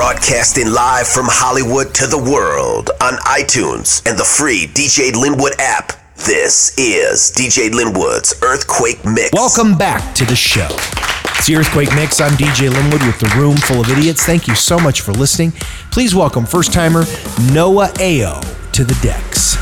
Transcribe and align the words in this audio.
Broadcasting 0.00 0.72
live 0.72 1.06
from 1.06 1.26
Hollywood 1.28 1.92
to 1.96 2.06
the 2.06 2.16
world 2.16 2.88
on 3.02 3.18
iTunes 3.28 4.00
and 4.08 4.18
the 4.18 4.24
free 4.24 4.66
DJ 4.72 5.12
Linwood 5.12 5.52
app. 5.58 5.92
This 6.16 6.74
is 6.78 7.30
DJ 7.36 7.70
Linwood's 7.70 8.32
Earthquake 8.42 9.04
Mix. 9.04 9.28
Welcome 9.34 9.76
back 9.76 10.14
to 10.14 10.24
the 10.24 10.34
show. 10.34 10.68
It's 11.36 11.46
the 11.46 11.56
Earthquake 11.56 11.94
Mix. 11.94 12.18
I'm 12.18 12.32
DJ 12.32 12.70
Linwood 12.70 13.02
with 13.02 13.20
the 13.20 13.30
room 13.38 13.58
full 13.58 13.82
of 13.82 13.90
idiots. 13.90 14.24
Thank 14.24 14.48
you 14.48 14.54
so 14.54 14.78
much 14.78 15.02
for 15.02 15.12
listening. 15.12 15.50
Please 15.92 16.14
welcome 16.14 16.46
first 16.46 16.72
timer 16.72 17.04
Noah 17.52 17.92
Ao 18.00 18.40
to 18.72 18.84
the 18.84 18.98
decks. 19.02 19.58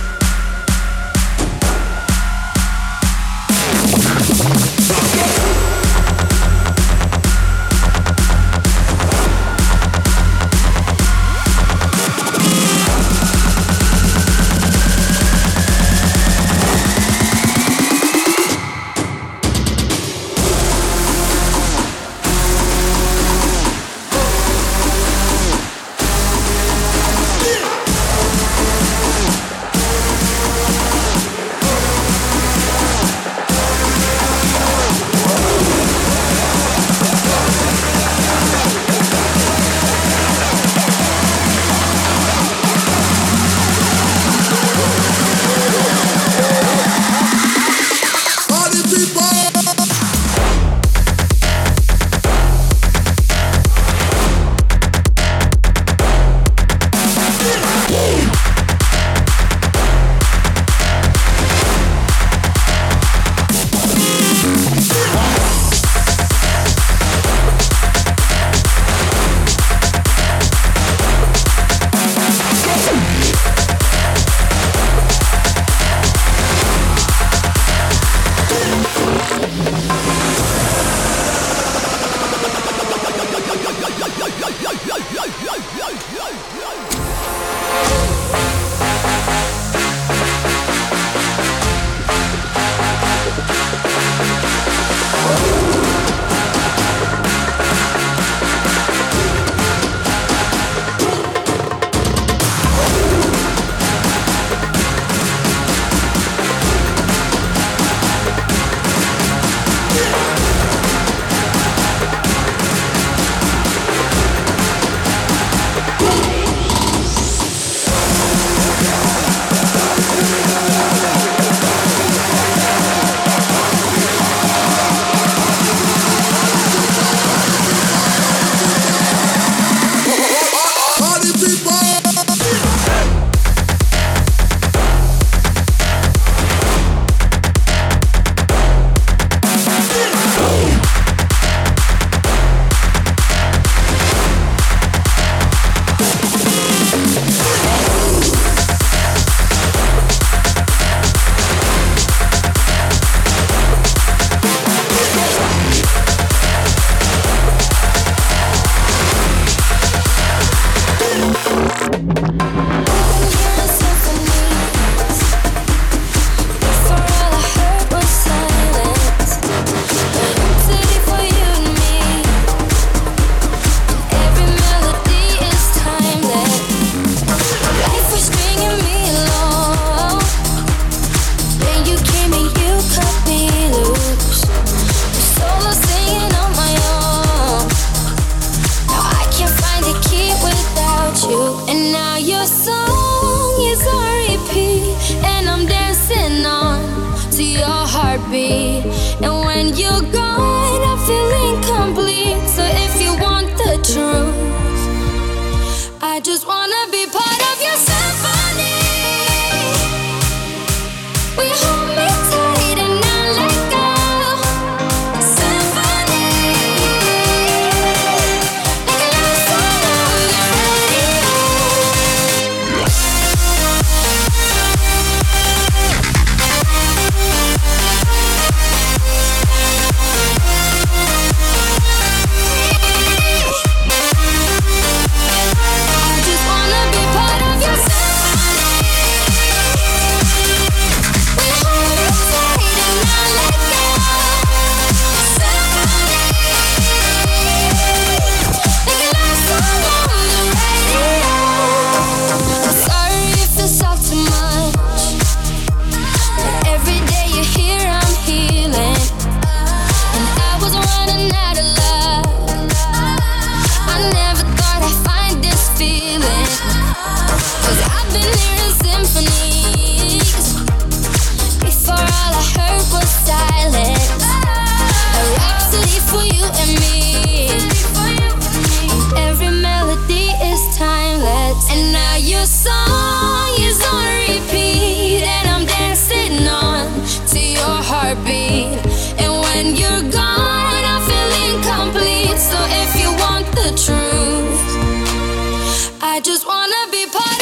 All 296.20 296.90
be 296.90 297.06
my 297.14 297.37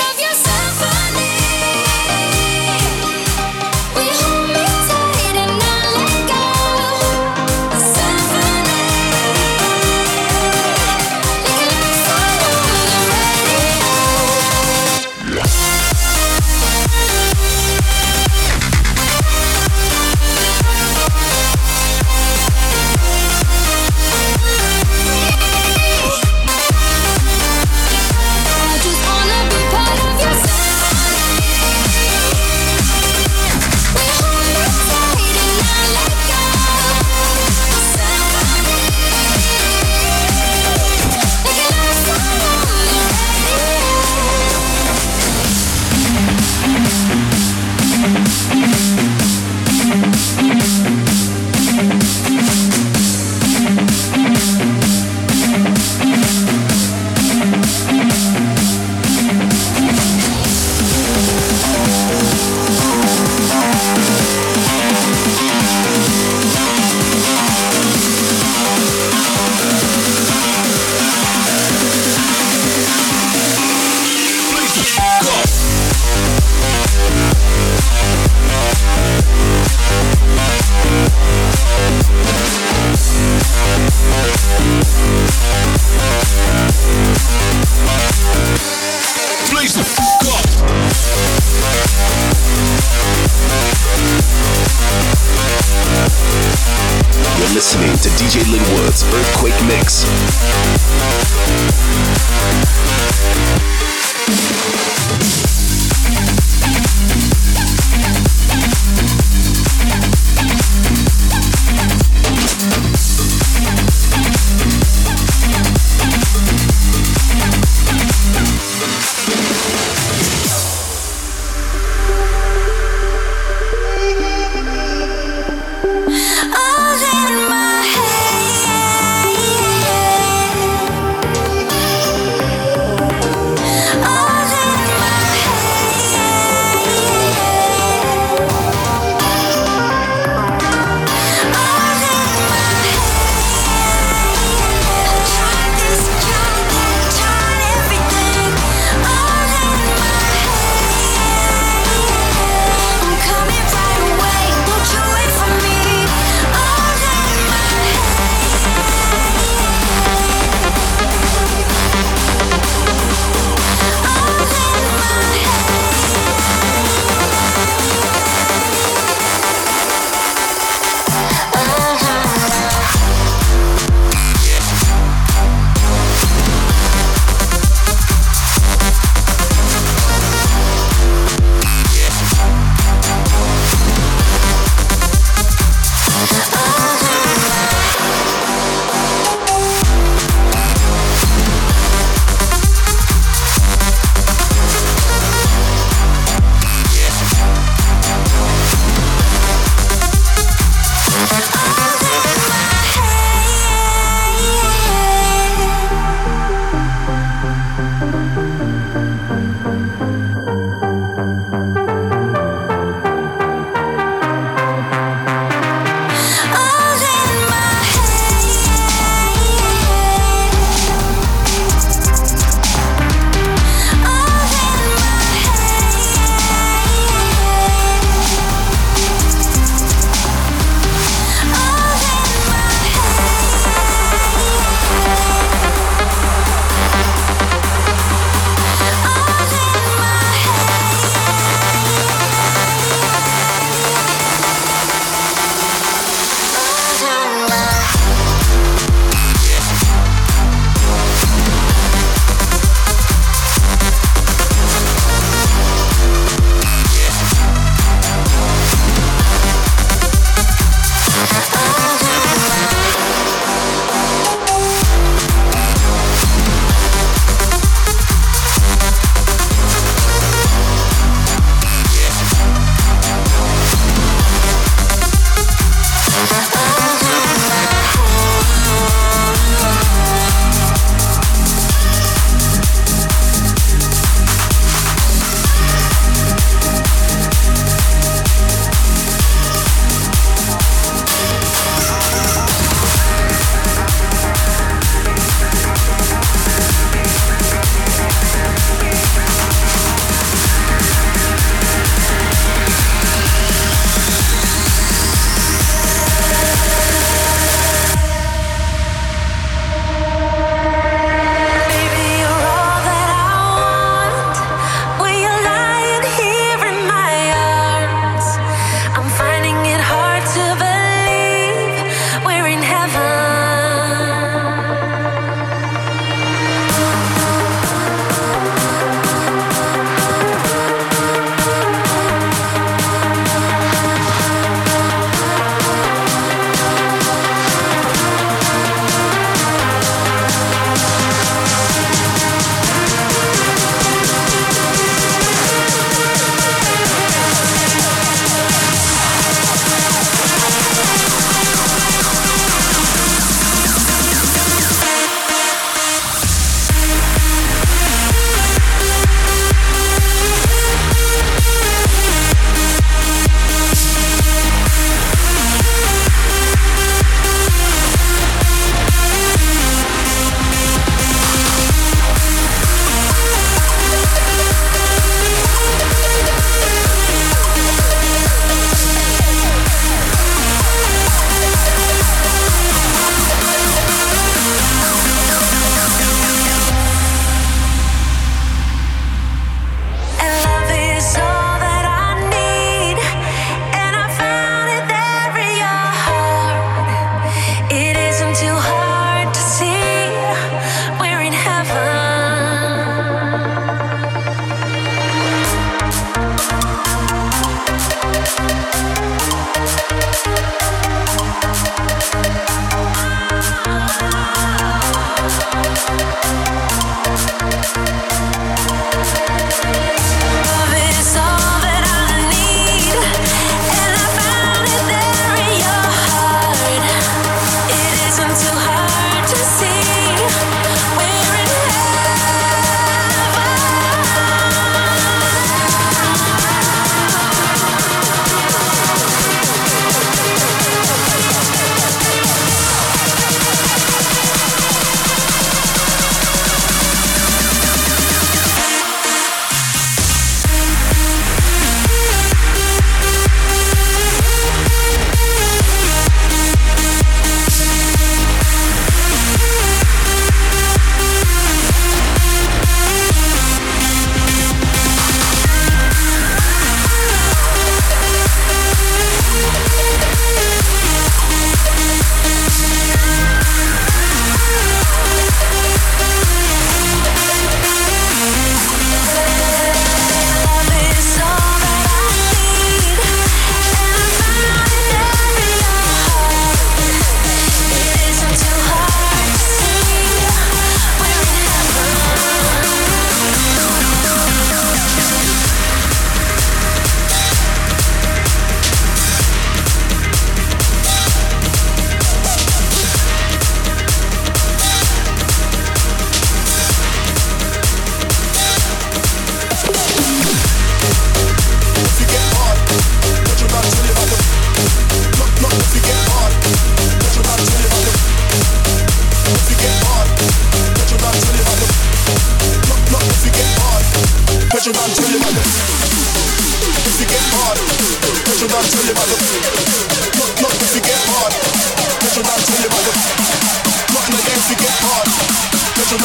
Thank 104.29 104.76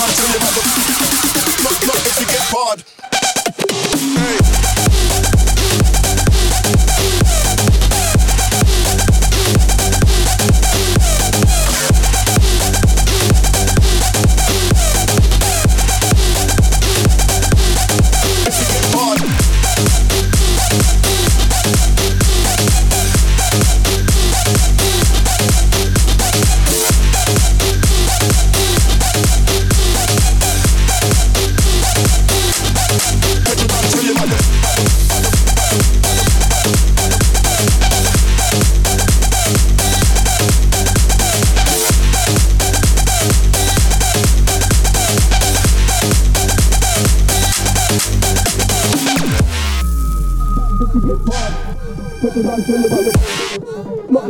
Come 0.01 0.09
to 0.09 0.39
the 0.39 0.40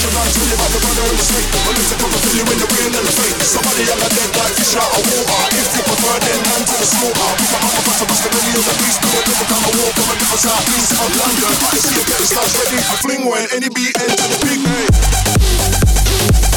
Picture 0.00 0.16
not 0.16 0.32
tell 0.32 0.48
you 0.48 0.56
about 0.56 0.72
the 0.72 0.80
brother 0.80 1.04
in 1.12 1.16
the 1.20 1.26
street 1.28 1.48
But 1.60 1.76
it's 1.76 1.92
a 1.92 1.96
couple 2.00 2.20
fill 2.24 2.32
you 2.32 2.44
in 2.48 2.56
the 2.56 2.68
real 2.72 2.88
elevate 2.88 3.36
Somebody 3.44 3.84
on 3.84 4.00
the 4.00 4.08
dead 4.08 4.32
like 4.32 4.56
fish 4.56 4.72
out 4.80 4.88
of 4.96 5.04
water 5.12 5.44
If 5.60 5.76
you 5.76 5.82
prefer 5.84 6.16
then 6.24 6.40
man 6.40 6.62
to 6.64 6.72
the 6.72 6.88
slaughter 6.88 7.30
We 7.36 7.44
got 7.52 7.60
upper 7.68 7.84
bust 7.84 8.08
bust 8.08 8.22
the 8.24 8.30
belly 8.32 8.52
of 8.56 8.64
the 8.64 8.74
beast 8.80 8.96
Do 8.96 9.08
a 9.12 9.20
different 9.28 9.50
kind 9.52 9.60
of 9.60 9.72
war 9.76 9.92
from 9.92 10.08
a 10.08 10.16
different 10.16 10.40
side 10.40 10.64
East 10.72 10.96
of 10.96 11.10
London 11.20 11.52
I 11.52 11.76
see 11.76 11.92
you 12.00 12.04
getting 12.08 12.28
stars 12.32 12.52
ready 12.56 12.80
for 12.80 12.96
fling 13.04 13.22
when 13.28 13.44
any 13.52 13.68
beat 13.68 13.92
enter 14.00 14.24
the 14.24 14.38
big 14.40 14.60
man 14.64 16.49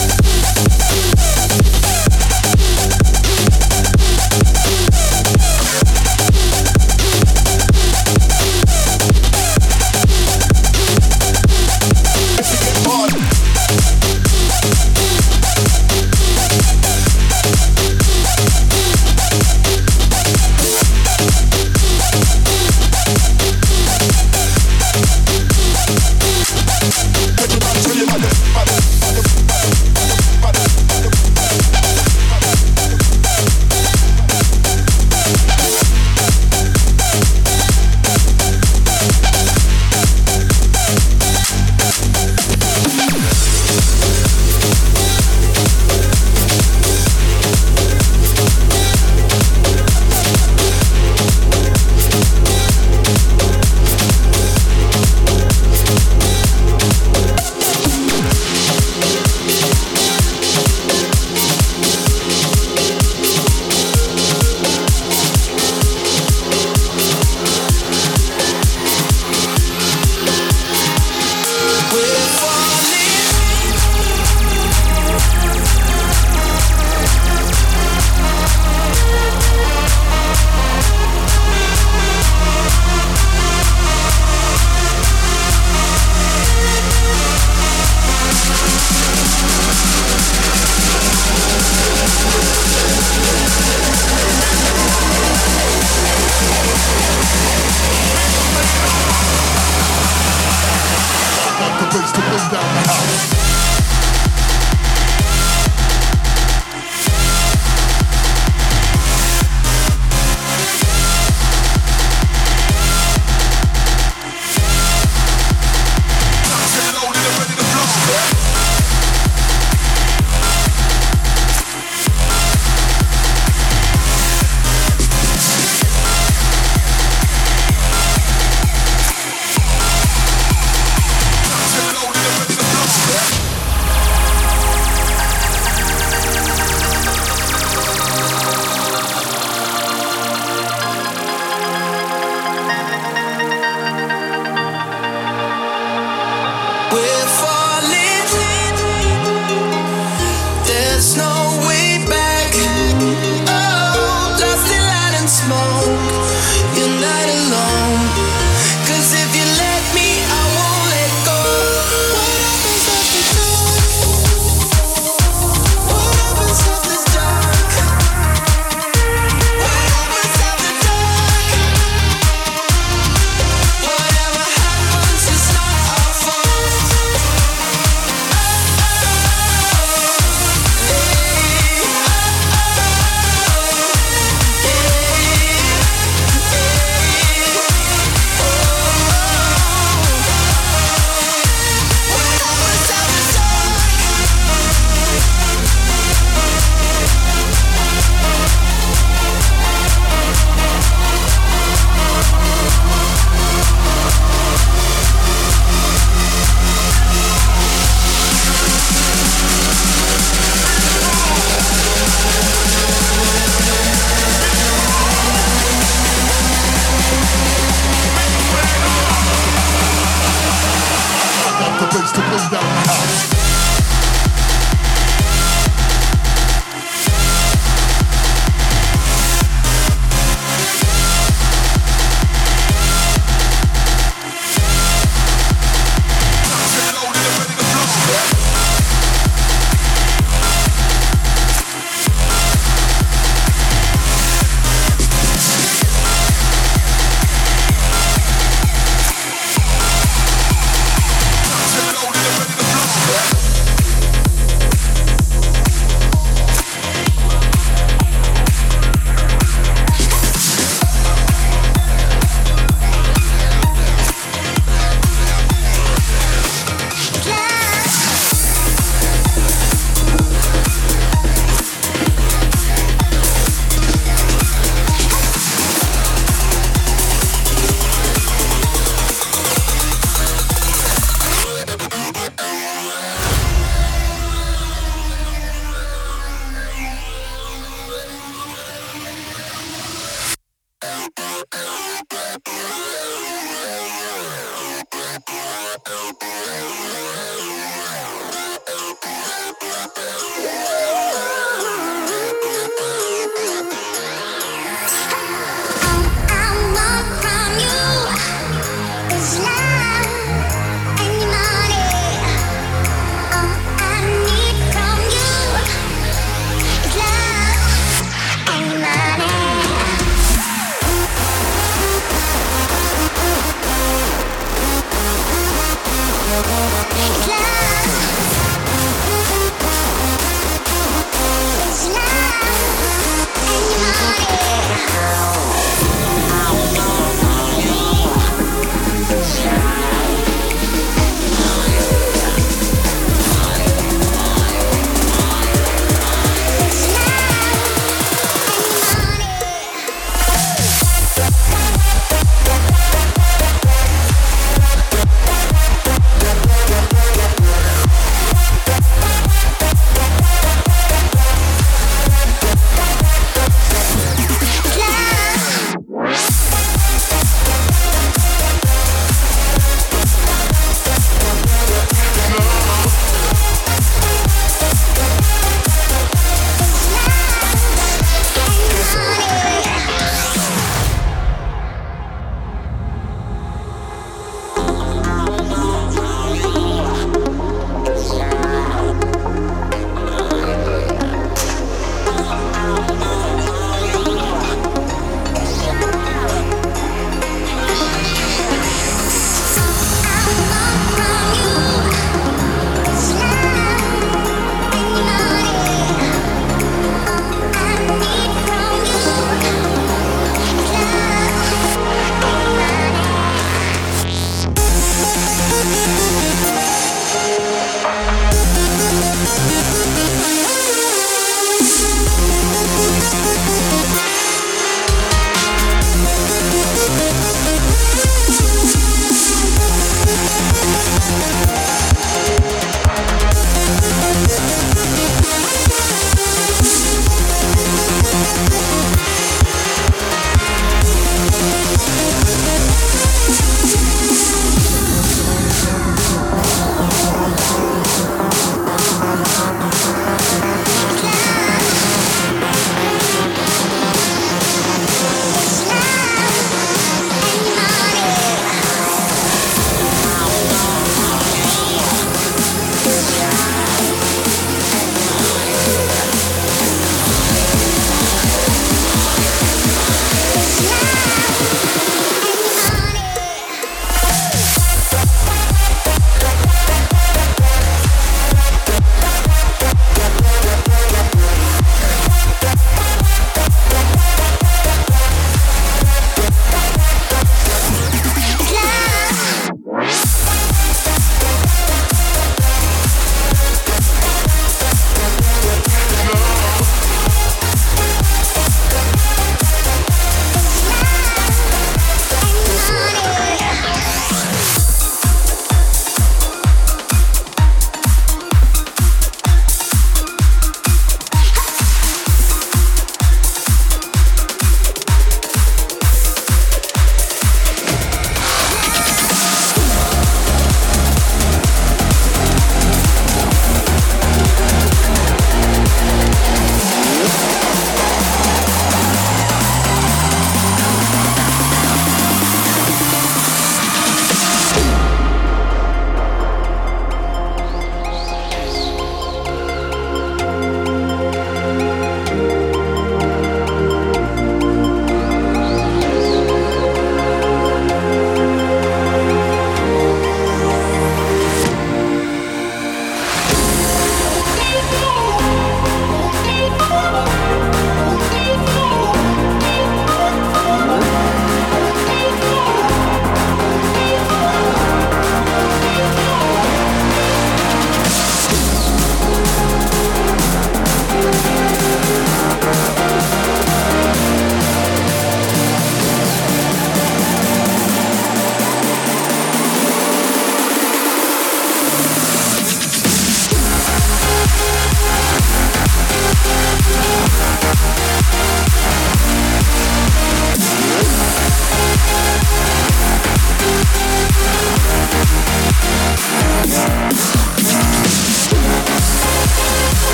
space 101.94 102.12
to 102.12 102.22
bring 102.22 102.50
down 102.50 102.74
the 102.74 102.90
house. 102.90 103.32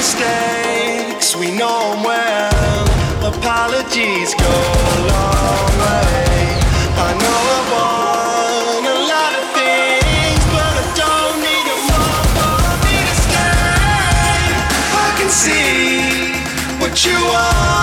Yes, 0.00 1.36
we 1.36 1.50
know 1.50 1.92
'em 1.92 2.02
well. 2.04 2.84
Apologies 3.32 4.30
go 4.34 4.54
a 4.94 4.98
long 5.12 5.72
way. 5.84 6.44
I 7.08 7.10
know 7.22 7.40
I 7.56 7.60
want 7.74 8.84
a 8.94 8.98
lot 9.12 9.32
of 9.40 9.44
things, 9.58 10.42
but 10.54 10.72
I 10.82 10.86
don't 11.02 11.36
need 11.46 11.64
them 11.70 11.82
all 12.02 12.24
for 12.36 12.60
me 12.84 12.96
to 13.08 13.14
stay. 13.26 14.38
I 15.06 15.08
can 15.18 15.30
see 15.42 16.32
what 16.80 16.94
you 17.06 17.18
are. 17.44 17.76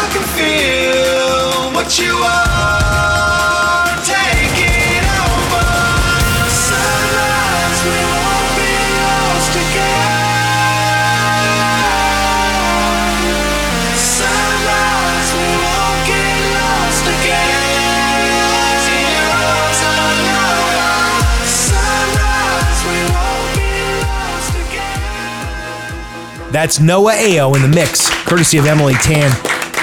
I 0.00 0.04
can 0.12 0.24
feel 0.36 1.72
what 1.76 1.90
you 1.98 2.12
are. 2.36 2.51
That's 26.52 26.80
Noah 26.80 27.14
Ao 27.14 27.54
in 27.54 27.62
the 27.62 27.68
mix, 27.68 28.10
courtesy 28.26 28.58
of 28.58 28.66
Emily 28.66 28.92
Tan, 28.92 29.30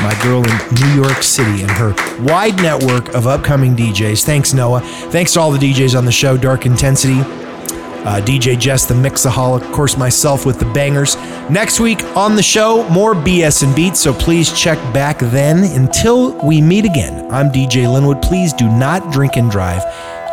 my 0.04 0.16
girl 0.22 0.44
in 0.48 0.76
New 0.76 1.02
York 1.02 1.24
City, 1.24 1.64
and 1.64 1.72
her 1.72 1.96
wide 2.24 2.58
network 2.58 3.16
of 3.16 3.26
upcoming 3.26 3.76
DJs. 3.76 4.24
Thanks, 4.24 4.54
Noah. 4.54 4.82
Thanks 5.10 5.34
to 5.34 5.40
all 5.40 5.52
the 5.52 5.58
DJs 5.58 5.98
on 5.98 6.06
the 6.06 6.12
show, 6.12 6.38
Dark 6.38 6.68
Intensity, 6.68 7.22
uh, 7.22 8.22
DJ 8.24 8.58
Jess, 8.58 8.86
the 8.86 8.94
Mixaholic, 8.94 9.66
of 9.66 9.72
course, 9.72 9.98
myself 9.98 10.46
with 10.46 10.60
the 10.60 10.66
bangers. 10.66 11.16
Next 11.50 11.80
week 11.80 12.04
on 12.16 12.36
the 12.36 12.44
show, 12.44 12.88
more 12.90 13.16
BS 13.16 13.64
and 13.64 13.76
beats, 13.76 14.00
so 14.00 14.14
please 14.14 14.54
check 14.54 14.78
back 14.94 15.18
then. 15.18 15.64
Until 15.76 16.38
we 16.46 16.62
meet 16.62 16.86
again, 16.86 17.32
I'm 17.32 17.50
DJ 17.50 17.92
Linwood. 17.92 18.22
Please 18.22 18.54
do 18.54 18.70
not 18.70 19.12
drink 19.12 19.38
and 19.38 19.50
drive. 19.50 19.84